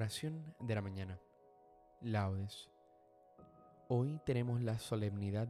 [0.00, 1.20] Oración de la mañana.
[2.00, 2.70] Laudes.
[3.86, 5.46] Hoy tenemos la solemnidad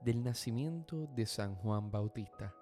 [0.00, 2.52] del nacimiento de San Juan Bautista.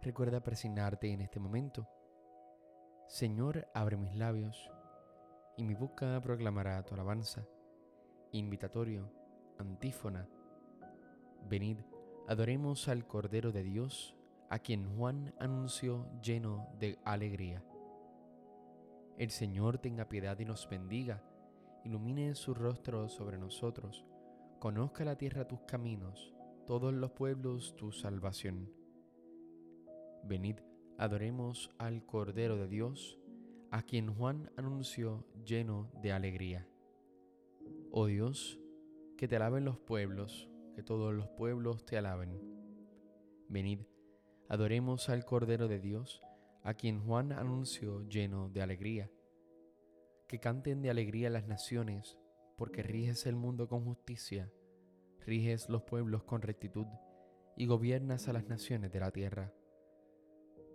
[0.00, 1.86] Recuerda presignarte en este momento.
[3.06, 4.70] Señor, abre mis labios
[5.58, 7.46] y mi boca proclamará tu alabanza.
[8.32, 9.12] Invitatorio,
[9.58, 10.26] antífona.
[11.50, 11.80] Venid,
[12.28, 14.16] adoremos al Cordero de Dios,
[14.48, 17.62] a quien Juan anunció lleno de alegría.
[19.18, 21.24] El Señor tenga piedad y nos bendiga,
[21.84, 24.06] ilumine su rostro sobre nosotros,
[24.60, 26.32] conozca la tierra tus caminos,
[26.68, 28.70] todos los pueblos tu salvación.
[30.22, 30.58] Venid,
[30.98, 33.18] adoremos al Cordero de Dios,
[33.72, 36.68] a quien Juan anunció lleno de alegría.
[37.90, 38.60] Oh Dios,
[39.16, 42.38] que te alaben los pueblos, que todos los pueblos te alaben.
[43.48, 43.80] Venid,
[44.48, 46.22] adoremos al Cordero de Dios,
[46.62, 49.10] a quien Juan anunció lleno de alegría.
[50.26, 52.18] Que canten de alegría las naciones,
[52.56, 54.52] porque riges el mundo con justicia,
[55.24, 56.86] riges los pueblos con rectitud
[57.56, 59.52] y gobiernas a las naciones de la tierra.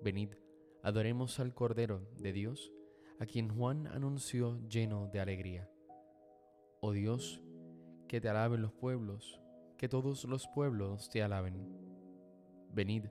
[0.01, 0.33] Venid,
[0.81, 2.73] adoremos al Cordero de Dios,
[3.19, 5.69] a quien Juan anunció lleno de alegría.
[6.81, 7.41] Oh Dios,
[8.07, 9.39] que te alaben los pueblos,
[9.77, 11.67] que todos los pueblos te alaben.
[12.73, 13.05] Venid,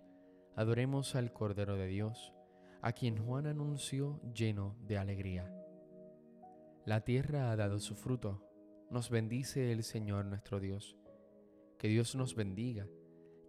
[0.54, 2.34] adoremos al Cordero de Dios,
[2.82, 5.50] a quien Juan anunció lleno de alegría.
[6.84, 8.42] La tierra ha dado su fruto,
[8.90, 10.98] nos bendice el Señor nuestro Dios.
[11.78, 12.88] Que Dios nos bendiga,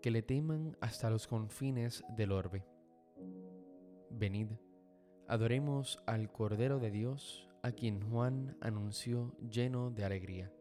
[0.04, 2.64] que le teman hasta los confines del orbe.
[4.12, 4.50] Venid,
[5.28, 10.52] adoremos al Cordero de Dios, a quien Juan anunció lleno de alegría.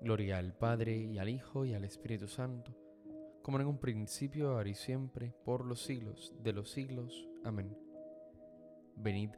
[0.00, 2.74] Gloria al Padre y al Hijo y al Espíritu Santo,
[3.42, 7.27] como en un principio, ahora y siempre, por los siglos de los siglos.
[7.48, 7.74] Amén.
[8.94, 9.30] Venid,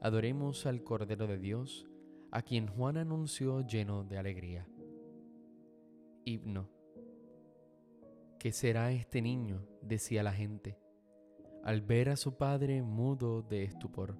[0.00, 1.86] adoremos al Cordero de Dios,
[2.30, 4.66] a quien Juan anunció lleno de alegría.
[6.24, 6.70] Himno.
[8.38, 9.68] ¿Qué será este niño?
[9.82, 10.78] decía la gente,
[11.62, 14.16] al ver a su padre mudo de estupor.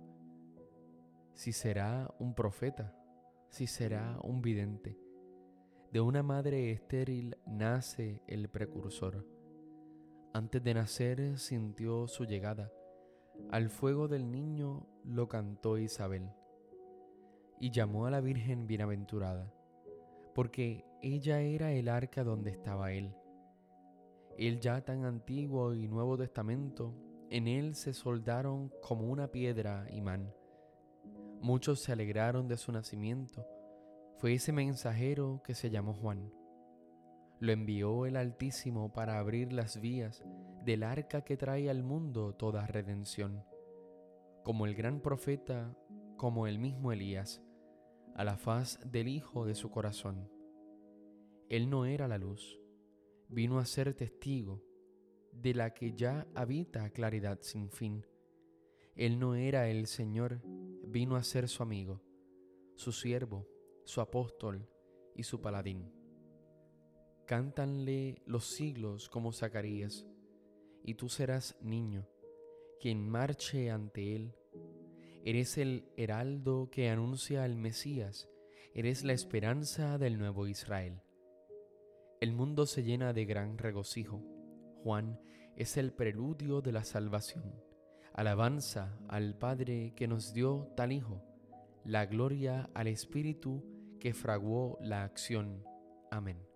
[1.32, 2.94] Si será un profeta,
[3.48, 4.98] si será un vidente.
[5.90, 9.26] De una madre estéril nace el precursor.
[10.34, 12.70] Antes de nacer sintió su llegada
[13.50, 16.30] al fuego del niño lo cantó Isabel
[17.60, 19.52] y llamó a la Virgen bienaventurada,
[20.34, 23.14] porque ella era el arca donde estaba él.
[24.36, 26.94] El ya tan antiguo y nuevo testamento,
[27.30, 30.34] en él se soldaron como una piedra imán.
[31.40, 33.46] Muchos se alegraron de su nacimiento.
[34.18, 36.32] Fue ese mensajero que se llamó Juan.
[37.40, 40.24] Lo envió el Altísimo para abrir las vías
[40.64, 43.44] del arca que trae al mundo toda redención,
[44.44, 45.76] como el gran profeta,
[46.16, 47.42] como el mismo Elías,
[48.14, 50.30] a la faz del Hijo de su corazón.
[51.48, 52.60] Él no era la luz,
[53.28, 54.62] vino a ser testigo
[55.32, 58.06] de la que ya habita claridad sin fin.
[58.94, 60.42] Él no era el Señor,
[60.84, 62.02] vino a ser su amigo,
[62.76, 63.48] su siervo,
[63.84, 64.68] su apóstol
[65.14, 65.92] y su paladín.
[67.26, 70.06] Cántanle los siglos como Zacarías,
[70.84, 72.06] y tú serás niño,
[72.80, 74.34] quien marche ante él.
[75.24, 78.28] Eres el heraldo que anuncia al Mesías,
[78.74, 81.00] eres la esperanza del nuevo Israel.
[82.20, 84.22] El mundo se llena de gran regocijo.
[84.82, 85.20] Juan
[85.56, 87.54] es el preludio de la salvación.
[88.14, 91.22] Alabanza al Padre que nos dio tal Hijo.
[91.84, 93.64] La gloria al Espíritu
[93.98, 95.64] que fraguó la acción.
[96.10, 96.46] Amén.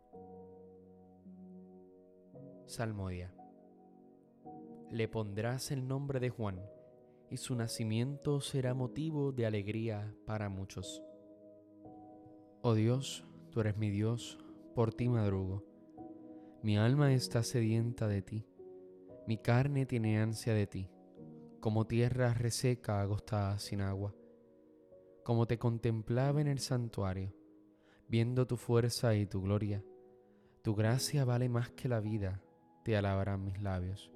[2.67, 3.36] Salmodia
[4.91, 6.61] le pondrás el nombre de Juan,
[7.31, 11.03] y su nacimiento será motivo de alegría para muchos.
[12.63, 14.39] Oh Dios, tú eres mi Dios,
[14.75, 15.65] por ti madrugo.
[16.63, 18.47] Mi alma está sedienta de ti,
[19.27, 20.89] mi carne tiene ansia de ti,
[21.61, 24.15] como tierra reseca agostada sin agua.
[25.25, 27.35] Como te contemplaba en el santuario,
[28.09, 29.83] viendo tu fuerza y tu gloria,
[30.63, 32.41] tu gracia vale más que la vida,
[32.85, 34.16] te alabarán mis labios.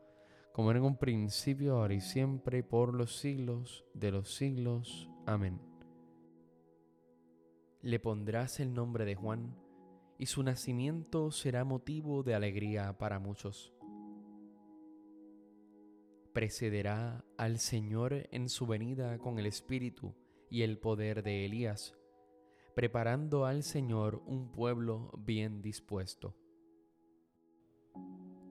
[0.53, 5.09] como en un principio, ahora y siempre, por los siglos de los siglos.
[5.25, 5.59] Amén.
[7.81, 9.55] le pondrás el nombre de Juan,
[10.17, 13.73] y su nacimiento será motivo de alegría para muchos.
[16.31, 20.15] Precederá al Señor en su venida con el Espíritu
[20.49, 21.95] y el poder de Elías,
[22.75, 26.35] preparando al Señor un pueblo bien dispuesto.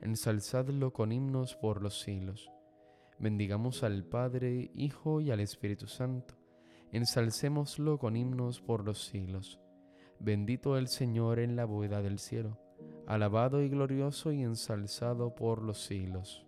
[0.00, 2.50] ensalzadlo con himnos por los siglos.
[3.18, 6.34] Bendigamos al Padre, Hijo y al Espíritu Santo,
[6.92, 9.58] ensalcémoslo con himnos por los siglos.
[10.20, 12.58] Bendito el Señor en la bóveda del cielo,
[13.06, 16.46] alabado y glorioso y ensalzado por los siglos.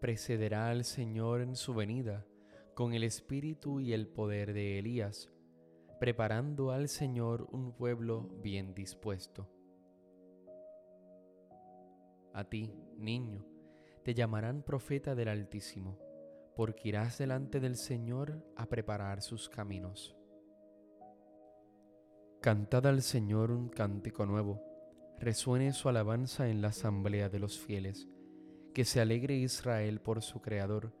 [0.00, 2.24] Precederá al Señor en su venida,
[2.74, 5.30] con el espíritu y el poder de Elías,
[5.98, 9.48] preparando al Señor un pueblo bien dispuesto.
[12.36, 13.46] A ti, niño,
[14.04, 15.98] te llamarán profeta del Altísimo,
[16.54, 20.14] porque irás delante del Señor a preparar sus caminos.
[22.42, 24.62] Cantad al Señor un cántico nuevo,
[25.18, 28.06] resuene su alabanza en la asamblea de los fieles,
[28.74, 30.92] que se alegre Israel por su Creador,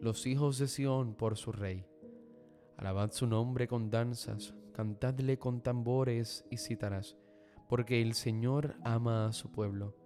[0.00, 1.84] los hijos de Sión por su Rey.
[2.76, 7.16] Alabad su nombre con danzas, cantadle con tambores y cítaras,
[7.68, 10.05] porque el Señor ama a su pueblo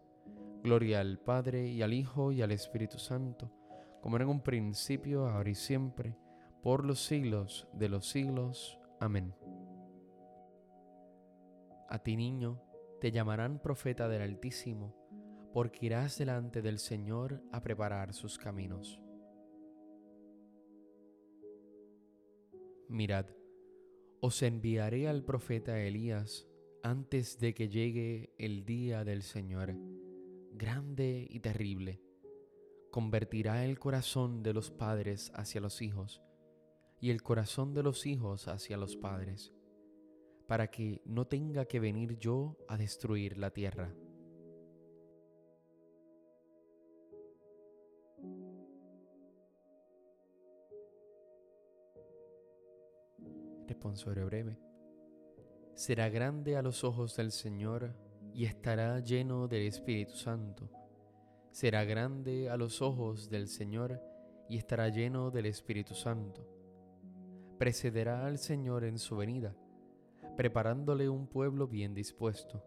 [0.63, 3.51] Gloria al Padre y al Hijo y al Espíritu Santo,
[3.99, 6.15] como era en un principio, ahora y siempre,
[6.61, 8.77] por los siglos de los siglos.
[8.99, 9.33] Amén.
[11.89, 12.61] A ti niño
[12.99, 14.95] te llamarán profeta del Altísimo,
[15.51, 19.01] porque irás delante del Señor a preparar sus caminos.
[22.87, 23.25] Mirad,
[24.19, 26.47] os enviaré al profeta Elías
[26.83, 29.75] antes de que llegue el día del Señor
[30.53, 32.01] grande y terrible.
[32.91, 36.21] Convertirá el corazón de los padres hacia los hijos
[36.99, 39.53] y el corazón de los hijos hacia los padres,
[40.47, 43.95] para que no tenga que venir yo a destruir la tierra.
[53.67, 54.59] Responsorio breve.
[55.73, 57.95] Será grande a los ojos del Señor
[58.33, 60.69] y estará lleno del Espíritu Santo.
[61.51, 64.01] Será grande a los ojos del Señor
[64.47, 66.47] y estará lleno del Espíritu Santo.
[67.57, 69.55] Precederá al Señor en su venida,
[70.37, 72.63] preparándole un pueblo bien dispuesto.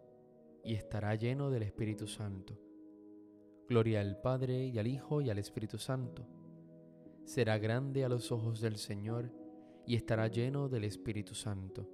[0.66, 2.58] y estará lleno del Espíritu Santo.
[3.68, 6.26] Gloria al Padre y al Hijo y al Espíritu Santo.
[7.24, 9.30] Será grande a los ojos del Señor
[9.86, 11.86] y estará lleno del Espíritu Santo.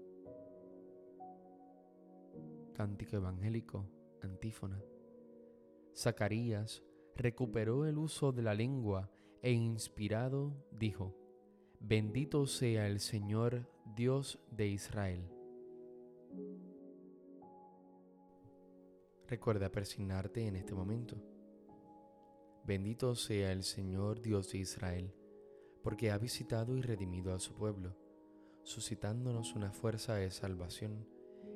[2.80, 3.87] Cántico Evangélico,
[4.22, 4.82] antífona.
[5.94, 6.82] Zacarías
[7.14, 9.10] recuperó el uso de la lengua
[9.42, 11.14] e inspirado dijo,
[11.78, 15.30] Bendito sea el Señor Dios de Israel.
[19.28, 21.22] Recuerda persignarte en este momento.
[22.64, 25.14] Bendito sea el Señor Dios de Israel,
[25.82, 27.94] porque ha visitado y redimido a su pueblo,
[28.62, 31.19] suscitándonos una fuerza de salvación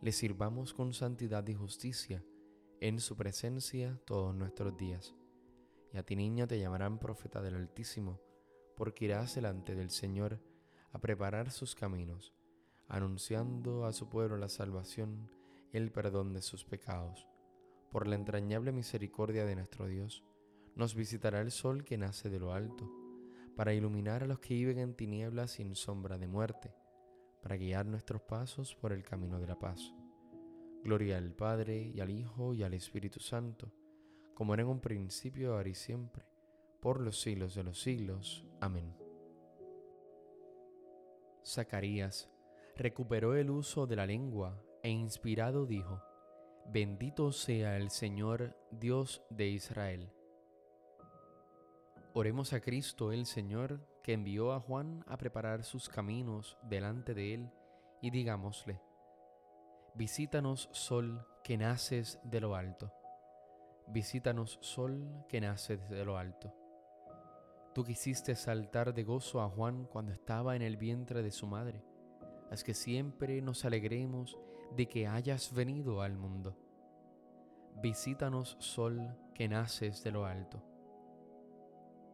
[0.00, 2.24] le sirvamos con santidad y justicia
[2.80, 5.14] en su presencia todos nuestros días.
[5.92, 8.20] Y a ti niña te llamarán profeta del Altísimo,
[8.76, 10.40] porque irás delante del Señor
[10.92, 12.34] a preparar sus caminos,
[12.88, 15.30] anunciando a su pueblo la salvación
[15.72, 17.28] y el perdón de sus pecados.
[17.90, 20.24] Por la entrañable misericordia de nuestro Dios,
[20.76, 22.90] nos visitará el sol que nace de lo alto,
[23.54, 26.72] para iluminar a los que viven en tinieblas sin sombra de muerte,
[27.42, 29.94] para guiar nuestros pasos por el camino de la paz.
[30.82, 33.72] Gloria al Padre y al Hijo y al Espíritu Santo
[34.40, 36.24] como era en un principio, ahora y siempre,
[36.80, 38.46] por los siglos de los siglos.
[38.58, 38.96] Amén.
[41.44, 42.30] Zacarías
[42.74, 46.00] recuperó el uso de la lengua e inspirado dijo,
[46.72, 50.10] Bendito sea el Señor Dios de Israel.
[52.12, 57.34] Oremos a Cristo el Señor, que envió a Juan a preparar sus caminos delante de
[57.34, 57.50] él,
[58.02, 58.80] y digámosle,
[59.94, 62.92] Visítanos, sol, que naces de lo alto
[63.92, 66.54] Visítanos, sol que nace desde lo alto.
[67.74, 71.82] Tú quisiste saltar de gozo a Juan cuando estaba en el vientre de su madre.
[72.52, 74.38] Haz que siempre nos alegremos
[74.76, 76.56] de que hayas venido al mundo.
[77.82, 80.62] Visítanos, sol que naces de lo alto.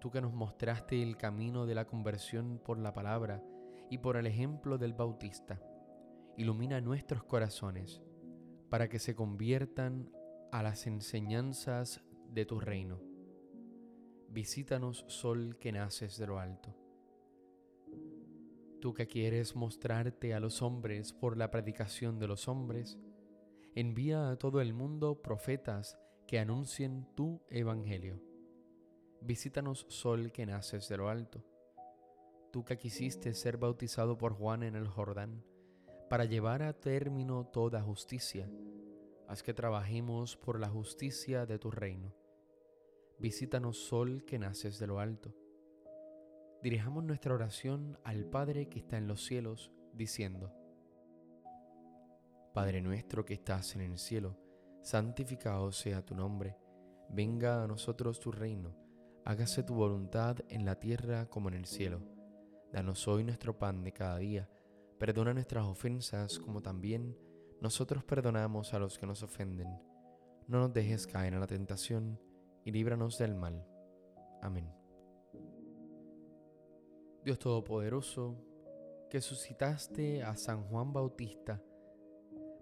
[0.01, 3.43] Tú que nos mostraste el camino de la conversión por la palabra
[3.91, 5.61] y por el ejemplo del Bautista,
[6.37, 8.03] ilumina nuestros corazones
[8.69, 10.11] para que se conviertan
[10.53, 13.01] a las enseñanzas de tu reino.
[14.29, 16.75] Visítanos, sol que naces de lo alto.
[18.81, 22.99] Tú que quieres mostrarte a los hombres por la predicación de los hombres,
[23.75, 28.21] envía a todo el mundo profetas que anuncien tu evangelio.
[29.27, 31.43] Visítanos, sol que naces de lo alto.
[32.53, 35.43] Tú que quisiste ser bautizado por Juan en el Jordán,
[36.09, 38.49] para llevar a término toda justicia,
[39.27, 42.15] haz que trabajemos por la justicia de tu reino.
[43.19, 45.35] Visítanos, sol que naces de lo alto.
[46.63, 50.55] Dirijamos nuestra oración al Padre que está en los cielos, diciendo,
[52.55, 54.39] Padre nuestro que estás en el cielo,
[54.83, 56.57] santificado sea tu nombre,
[57.09, 58.86] venga a nosotros tu reino,
[59.27, 62.01] hágase tu voluntad en la tierra como en el cielo.
[62.73, 64.49] Danos hoy nuestro pan de cada día,
[65.01, 67.19] perdona nuestras ofensas como también
[67.61, 69.81] nosotros perdonamos a los que nos ofenden.
[70.47, 72.21] No nos dejes caer en la tentación
[72.65, 73.67] y líbranos del mal.
[74.43, 74.73] Amén.
[77.25, 78.37] Dios Todopoderoso,
[79.11, 81.61] que suscitaste a San Juan Bautista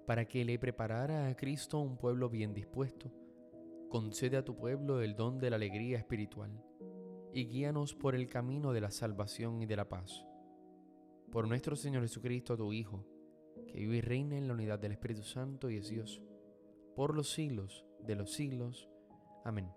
[0.06, 3.12] para que le preparara a Cristo un pueblo bien dispuesto,
[3.88, 6.62] concede a tu pueblo el don de la alegría espiritual
[7.32, 10.24] y guíanos por el camino de la salvación y de la paz.
[11.32, 13.04] Por nuestro Señor Jesucristo, tu Hijo,
[13.66, 16.22] que vive y reina en la unidad del Espíritu Santo y es Dios,
[16.94, 18.88] por los siglos de los siglos.
[19.44, 19.68] Amén.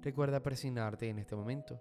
[0.00, 1.80] Recuerda presionarte en este momento.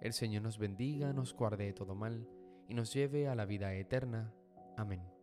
[0.00, 2.28] El Señor nos bendiga, nos guarde de todo mal
[2.68, 4.32] y nos lleve a la vida eterna.
[4.76, 5.13] Amén.